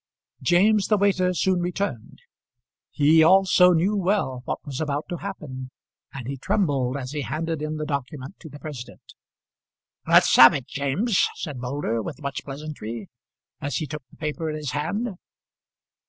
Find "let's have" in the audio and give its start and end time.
10.07-10.55